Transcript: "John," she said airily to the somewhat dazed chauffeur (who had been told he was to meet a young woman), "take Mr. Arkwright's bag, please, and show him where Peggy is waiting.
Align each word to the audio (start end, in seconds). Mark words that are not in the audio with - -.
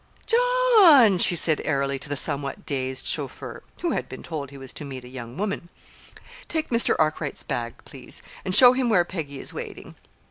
"John," 0.25 1.19
she 1.19 1.35
said 1.35 1.61
airily 1.63 1.99
to 1.99 2.09
the 2.09 2.17
somewhat 2.17 2.65
dazed 2.65 3.05
chauffeur 3.05 3.61
(who 3.81 3.91
had 3.91 4.09
been 4.09 4.23
told 4.23 4.49
he 4.49 4.57
was 4.57 4.73
to 4.73 4.83
meet 4.83 5.03
a 5.03 5.07
young 5.07 5.37
woman), 5.37 5.69
"take 6.47 6.69
Mr. 6.69 6.95
Arkwright's 6.97 7.43
bag, 7.43 7.75
please, 7.85 8.23
and 8.43 8.55
show 8.55 8.73
him 8.73 8.89
where 8.89 9.05
Peggy 9.05 9.37
is 9.37 9.53
waiting. 9.53 9.93